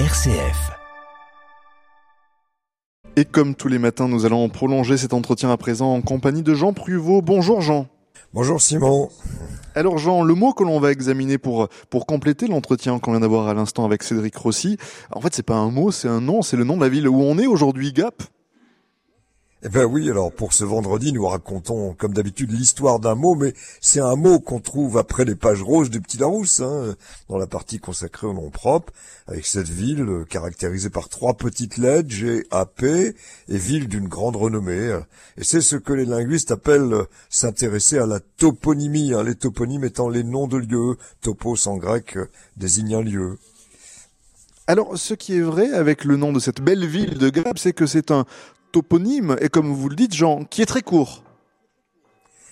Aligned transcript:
RCF. 0.00 0.72
Et 3.14 3.24
comme 3.24 3.54
tous 3.54 3.68
les 3.68 3.78
matins, 3.78 4.08
nous 4.08 4.26
allons 4.26 4.48
prolonger 4.48 4.96
cet 4.96 5.14
entretien 5.14 5.52
à 5.52 5.56
présent 5.56 5.94
en 5.94 6.00
compagnie 6.00 6.42
de 6.42 6.52
Jean 6.52 6.72
Pruvot. 6.72 7.22
Bonjour 7.22 7.60
Jean. 7.60 7.86
Bonjour 8.32 8.60
Simon. 8.60 9.08
Alors 9.76 9.98
Jean, 9.98 10.24
le 10.24 10.34
mot 10.34 10.52
que 10.52 10.64
l'on 10.64 10.80
va 10.80 10.90
examiner 10.90 11.38
pour 11.38 11.68
pour 11.90 12.06
compléter 12.06 12.48
l'entretien 12.48 12.98
qu'on 12.98 13.12
vient 13.12 13.20
d'avoir 13.20 13.46
à 13.46 13.54
l'instant 13.54 13.84
avec 13.84 14.02
Cédric 14.02 14.34
Rossi, 14.34 14.78
en 15.12 15.20
fait 15.20 15.32
c'est 15.32 15.44
pas 15.44 15.54
un 15.54 15.70
mot, 15.70 15.92
c'est 15.92 16.08
un 16.08 16.20
nom, 16.20 16.42
c'est 16.42 16.56
le 16.56 16.64
nom 16.64 16.76
de 16.76 16.82
la 16.82 16.88
ville 16.88 17.06
où 17.06 17.22
on 17.22 17.38
est 17.38 17.46
aujourd'hui, 17.46 17.92
Gap. 17.92 18.20
Eh 19.66 19.70
ben 19.70 19.86
oui, 19.86 20.10
alors 20.10 20.30
pour 20.30 20.52
ce 20.52 20.62
vendredi, 20.62 21.10
nous 21.14 21.26
racontons 21.26 21.94
comme 21.94 22.12
d'habitude 22.12 22.52
l'histoire 22.52 23.00
d'un 23.00 23.14
mot, 23.14 23.34
mais 23.34 23.54
c'est 23.80 24.00
un 24.00 24.14
mot 24.14 24.38
qu'on 24.38 24.60
trouve 24.60 24.98
après 24.98 25.24
les 25.24 25.36
pages 25.36 25.62
roses 25.62 25.88
du 25.88 26.02
Petit 26.02 26.18
Larousse, 26.18 26.60
hein, 26.60 26.94
dans 27.30 27.38
la 27.38 27.46
partie 27.46 27.78
consacrée 27.78 28.26
au 28.26 28.34
nom 28.34 28.50
propre, 28.50 28.92
avec 29.26 29.46
cette 29.46 29.70
ville 29.70 30.02
euh, 30.02 30.24
caractérisée 30.26 30.90
par 30.90 31.08
trois 31.08 31.32
petites 31.32 31.78
lettres, 31.78 32.10
G, 32.10 32.44
A, 32.50 32.66
P, 32.66 33.16
et 33.48 33.56
ville 33.56 33.88
d'une 33.88 34.06
grande 34.06 34.36
renommée. 34.36 34.98
Et 35.38 35.44
c'est 35.44 35.62
ce 35.62 35.76
que 35.76 35.94
les 35.94 36.04
linguistes 36.04 36.50
appellent 36.50 36.92
euh, 36.92 37.04
s'intéresser 37.30 37.96
à 37.96 38.04
la 38.04 38.20
toponymie, 38.20 39.14
hein, 39.14 39.22
les 39.22 39.34
toponymes 39.34 39.84
étant 39.84 40.10
les 40.10 40.24
noms 40.24 40.46
de 40.46 40.58
lieux, 40.58 40.98
topos 41.22 41.68
en 41.68 41.78
grec 41.78 42.18
euh, 42.18 42.28
désigne 42.58 42.96
un 42.96 43.02
lieu. 43.02 43.38
Alors, 44.66 44.98
ce 44.98 45.14
qui 45.14 45.38
est 45.38 45.42
vrai 45.42 45.72
avec 45.72 46.04
le 46.04 46.18
nom 46.18 46.32
de 46.32 46.38
cette 46.38 46.60
belle 46.60 46.86
ville 46.86 47.16
de 47.16 47.30
Gap, 47.30 47.58
c'est 47.58 47.72
que 47.72 47.86
c'est 47.86 48.10
un 48.10 48.26
toponyme, 48.74 49.36
et 49.40 49.50
comme 49.50 49.72
vous 49.72 49.88
le 49.88 49.94
dites, 49.94 50.14
Jean, 50.14 50.44
qui 50.44 50.60
est 50.60 50.66
très 50.66 50.82
court. 50.82 51.22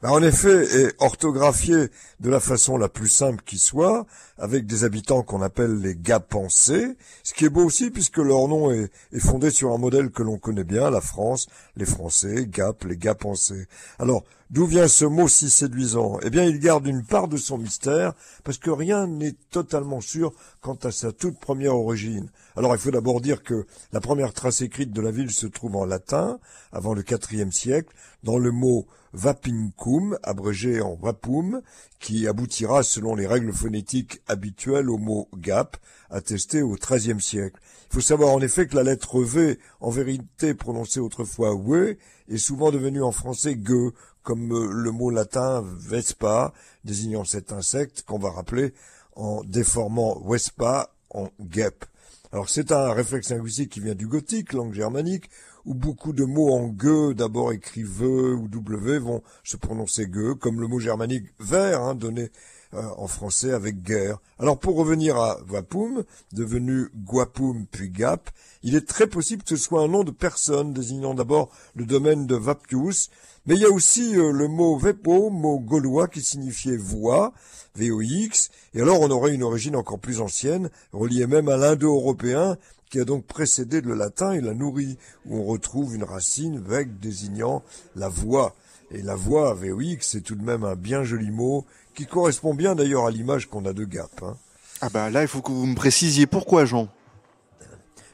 Ben, 0.00 0.10
en 0.10 0.22
effet, 0.22 0.64
et 0.78 0.92
orthographié 1.00 1.88
de 2.20 2.30
la 2.30 2.38
façon 2.38 2.76
la 2.76 2.88
plus 2.88 3.08
simple 3.08 3.42
qui 3.44 3.58
soit, 3.58 4.06
avec 4.38 4.64
des 4.64 4.84
habitants 4.84 5.24
qu'on 5.24 5.42
appelle 5.42 5.80
les 5.80 5.96
Gapensés, 5.96 6.96
ce 7.24 7.34
qui 7.34 7.46
est 7.46 7.48
beau 7.48 7.64
aussi 7.64 7.90
puisque 7.90 8.18
leur 8.18 8.46
nom 8.46 8.70
est, 8.70 8.90
fondé 9.18 9.50
sur 9.50 9.72
un 9.72 9.78
modèle 9.78 10.10
que 10.10 10.22
l'on 10.22 10.38
connaît 10.38 10.62
bien, 10.62 10.88
la 10.88 11.00
France, 11.00 11.48
les 11.76 11.86
Français, 11.86 12.46
Gap, 12.48 12.84
les 12.84 12.96
Gapensés. 12.96 13.66
Alors, 13.98 14.22
d'où 14.54 14.66
vient 14.66 14.86
ce 14.86 15.04
mot 15.04 15.26
si 15.26 15.50
séduisant? 15.50 16.20
Eh 16.22 16.30
bien, 16.30 16.44
il 16.44 16.60
garde 16.60 16.86
une 16.86 17.04
part 17.04 17.26
de 17.26 17.36
son 17.36 17.58
mystère, 17.58 18.14
parce 18.44 18.56
que 18.56 18.70
rien 18.70 19.08
n'est 19.08 19.34
totalement 19.50 20.00
sûr 20.00 20.32
quant 20.60 20.78
à 20.84 20.92
sa 20.92 21.10
toute 21.10 21.40
première 21.40 21.74
origine. 21.74 22.30
Alors, 22.54 22.72
il 22.72 22.78
faut 22.78 22.92
d'abord 22.92 23.20
dire 23.20 23.42
que 23.42 23.66
la 23.92 24.00
première 24.00 24.32
trace 24.32 24.60
écrite 24.60 24.92
de 24.92 25.00
la 25.00 25.10
ville 25.10 25.32
se 25.32 25.48
trouve 25.48 25.74
en 25.74 25.84
latin, 25.84 26.38
avant 26.70 26.94
le 26.94 27.02
IVe 27.02 27.50
siècle, 27.50 27.92
dans 28.22 28.38
le 28.38 28.52
mot 28.52 28.86
vapincum, 29.12 30.18
abrégé 30.22 30.80
en 30.80 30.94
vapum, 30.94 31.60
qui 31.98 32.28
aboutira, 32.28 32.84
selon 32.84 33.16
les 33.16 33.26
règles 33.26 33.52
phonétiques 33.52 34.20
habituelles, 34.28 34.88
au 34.88 34.98
mot 34.98 35.28
gap, 35.36 35.76
attesté 36.10 36.62
au 36.62 36.76
XIIIe 36.76 37.20
siècle. 37.20 37.60
Il 37.90 37.94
faut 37.94 38.00
savoir 38.00 38.30
en 38.30 38.40
effet 38.40 38.68
que 38.68 38.76
la 38.76 38.84
lettre 38.84 39.20
V, 39.20 39.58
en 39.80 39.90
vérité 39.90 40.54
prononcée 40.54 41.00
autrefois 41.00 41.54
we, 41.54 41.96
est 42.28 42.38
souvent 42.38 42.70
devenue 42.70 43.02
en 43.02 43.12
français 43.12 43.56
gueux, 43.56 43.92
comme 44.24 44.52
euh, 44.52 44.72
le 44.72 44.90
mot 44.90 45.10
latin 45.10 45.62
vespa, 45.78 46.52
désignant 46.82 47.24
cet 47.24 47.52
insecte 47.52 48.02
qu'on 48.02 48.18
va 48.18 48.30
rappeler 48.30 48.74
en 49.14 49.44
déformant 49.44 50.20
vespa 50.26 50.90
en 51.10 51.28
guêpe. 51.40 51.84
Alors 52.32 52.48
c'est 52.48 52.72
un 52.72 52.92
réflexe 52.92 53.30
linguistique 53.30 53.70
qui 53.70 53.78
vient 53.78 53.94
du 53.94 54.08
gothique, 54.08 54.52
langue 54.52 54.72
germanique, 54.72 55.30
où 55.64 55.74
beaucoup 55.74 56.12
de 56.12 56.24
mots 56.24 56.52
en 56.52 56.66
gueux, 56.66 57.14
d'abord 57.14 57.52
écrits 57.52 57.84
ve 57.84 58.34
ou 58.34 58.48
w, 58.48 58.98
vont 58.98 59.22
se 59.44 59.56
prononcer 59.56 60.08
gueux, 60.08 60.34
comme 60.34 60.60
le 60.60 60.66
mot 60.66 60.80
germanique 60.80 61.26
vert, 61.38 61.80
hein, 61.82 61.94
donné 61.94 62.32
euh, 62.74 62.82
en 62.96 63.06
français 63.06 63.52
avec 63.52 63.82
guerre. 63.82 64.18
Alors 64.40 64.58
pour 64.58 64.76
revenir 64.76 65.16
à 65.16 65.38
Vapum, 65.46 66.02
devenu 66.32 66.88
Guapum 66.96 67.66
puis 67.70 67.88
Gap, 67.88 68.30
il 68.64 68.74
est 68.74 68.88
très 68.88 69.06
possible 69.06 69.44
que 69.44 69.50
ce 69.50 69.56
soit 69.56 69.82
un 69.82 69.88
nom 69.88 70.02
de 70.02 70.10
personne 70.10 70.72
désignant 70.72 71.14
d'abord 71.14 71.50
le 71.76 71.86
domaine 71.86 72.26
de 72.26 72.34
Vapius, 72.34 73.10
mais 73.46 73.56
il 73.56 73.60
y 73.60 73.66
a 73.66 73.70
aussi 73.70 74.16
euh, 74.16 74.30
le 74.32 74.48
mot 74.48 74.76
Vepo, 74.78 75.30
mot 75.30 75.58
gaulois 75.58 76.08
qui 76.08 76.22
signifiait 76.22 76.76
voix, 76.76 77.32
VOX, 77.76 78.50
et 78.74 78.80
alors 78.80 79.00
on 79.00 79.10
aurait 79.10 79.34
une 79.34 79.42
origine 79.42 79.76
encore 79.76 79.98
plus 79.98 80.20
ancienne, 80.20 80.70
reliée 80.92 81.26
même 81.26 81.48
à 81.48 81.56
l'indo-européen, 81.56 82.56
qui 82.90 83.00
a 83.00 83.04
donc 83.04 83.26
précédé 83.26 83.80
le 83.80 83.94
latin 83.94 84.32
et 84.32 84.40
la 84.40 84.54
nourrit, 84.54 84.98
où 85.26 85.38
on 85.38 85.44
retrouve 85.44 85.94
une 85.94 86.04
racine 86.04 86.60
vec 86.60 87.00
désignant 87.00 87.62
la 87.96 88.08
voix. 88.08 88.54
Et 88.90 89.02
la 89.02 89.16
voix, 89.16 89.54
VOX, 89.54 89.98
c'est 90.00 90.20
tout 90.20 90.36
de 90.36 90.44
même 90.44 90.64
un 90.64 90.76
bien 90.76 91.02
joli 91.02 91.30
mot, 91.30 91.64
qui 91.94 92.06
correspond 92.06 92.54
bien 92.54 92.74
d'ailleurs 92.74 93.06
à 93.06 93.10
l'image 93.10 93.48
qu'on 93.48 93.64
a 93.64 93.72
de 93.72 93.84
Gap. 93.84 94.22
Hein. 94.22 94.36
Ah 94.80 94.88
bah 94.90 95.10
là, 95.10 95.22
il 95.22 95.28
faut 95.28 95.40
que 95.40 95.52
vous 95.52 95.66
me 95.66 95.74
précisiez 95.74 96.26
pourquoi, 96.26 96.64
Jean. 96.64 96.88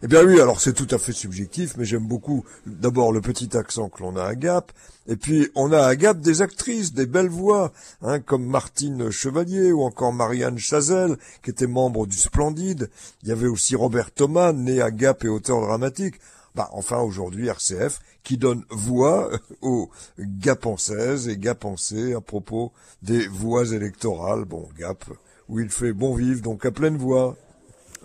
Eh 0.02 0.06
bien 0.06 0.24
oui, 0.24 0.40
alors 0.40 0.62
c'est 0.62 0.72
tout 0.72 0.86
à 0.92 0.96
fait 0.96 1.12
subjectif, 1.12 1.76
mais 1.76 1.84
j'aime 1.84 2.06
beaucoup 2.06 2.42
d'abord 2.64 3.12
le 3.12 3.20
petit 3.20 3.54
accent 3.54 3.90
que 3.90 4.02
l'on 4.02 4.16
a 4.16 4.24
à 4.24 4.34
Gap, 4.34 4.72
et 5.06 5.16
puis 5.16 5.50
on 5.54 5.72
a 5.72 5.82
à 5.82 5.94
Gap 5.94 6.20
des 6.20 6.40
actrices, 6.40 6.94
des 6.94 7.04
belles 7.04 7.28
voix, 7.28 7.70
hein, 8.00 8.18
comme 8.18 8.46
Martine 8.46 9.10
Chevalier 9.10 9.72
ou 9.72 9.82
encore 9.82 10.14
Marianne 10.14 10.56
Chazelle, 10.56 11.18
qui 11.42 11.50
était 11.50 11.66
membre 11.66 12.06
du 12.06 12.16
Splendide. 12.16 12.88
Il 13.22 13.28
y 13.28 13.32
avait 13.32 13.46
aussi 13.46 13.76
Robert 13.76 14.10
Thomas, 14.10 14.54
né 14.54 14.80
à 14.80 14.90
Gap 14.90 15.22
et 15.24 15.28
auteur 15.28 15.60
dramatique. 15.60 16.14
Bah, 16.54 16.70
enfin 16.72 17.00
aujourd'hui 17.00 17.48
RCF 17.48 18.00
qui 18.24 18.38
donne 18.38 18.64
voix 18.70 19.30
aux 19.60 19.90
Gapensaises 20.18 21.28
et 21.28 21.36
Gapensés 21.36 22.14
à 22.14 22.22
propos 22.22 22.72
des 23.02 23.28
voix 23.28 23.66
électorales. 23.66 24.46
Bon, 24.46 24.66
Gap, 24.78 25.04
où 25.50 25.60
il 25.60 25.68
fait 25.68 25.92
bon 25.92 26.14
vivre, 26.14 26.40
donc 26.40 26.64
à 26.64 26.70
pleine 26.70 26.96
voix. 26.96 27.36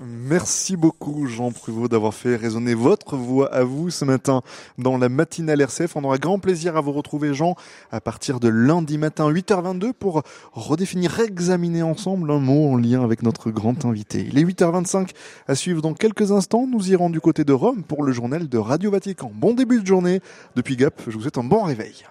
Merci 0.02 0.76
beaucoup 0.76 1.26
Jean 1.26 1.52
Pruvot 1.52 1.88
d'avoir 1.88 2.14
fait 2.14 2.36
résonner 2.36 2.74
votre 2.74 3.16
voix 3.16 3.54
à 3.54 3.64
vous 3.64 3.90
ce 3.90 4.04
matin 4.04 4.42
dans 4.78 4.98
la 4.98 5.08
matinale 5.08 5.62
RCF. 5.62 5.96
On 5.96 6.04
aura 6.04 6.18
grand 6.18 6.38
plaisir 6.38 6.76
à 6.76 6.82
vous 6.82 6.92
retrouver 6.92 7.34
Jean 7.34 7.56
à 7.92 8.02
partir 8.02 8.42
de 8.42 8.50
lundi 8.50 8.98
matin 8.98 9.32
8h22 9.32 9.94
pour 9.94 10.24
redéfinir, 10.52 11.12
réexaminer 11.12 11.82
ensemble 11.82 12.30
un 12.30 12.40
mot 12.40 12.74
en 12.74 12.76
lien 12.76 13.06
avec 13.06 13.24
notre 13.24 13.52
grand 13.52 13.86
invité. 13.86 14.28
Il 14.30 14.38
est 14.38 14.44
8h25 14.44 15.12
à 15.48 15.56
suivre 15.56 15.82
dans 15.82 15.94
quelques 15.94 16.34
instants. 16.34 16.68
Nous 16.68 16.92
irons 16.92 17.10
du 17.10 17.22
côté 17.22 17.46
de 17.46 17.54
Rome 17.54 17.84
pour 17.84 18.04
le 18.04 18.12
journal 18.12 18.50
de 18.50 18.58
Radio 18.58 18.92
Vatican. 18.92 19.32
Bon 19.34 19.54
début 19.54 19.80
de 19.80 19.88
journée. 19.88 20.20
Depuis 20.58 20.76
Gap, 20.76 21.02
je 21.08 21.12
vous 21.12 21.22
souhaite 21.22 21.38
un 21.38 21.44
bon 21.44 21.64
réveil. 21.64 22.06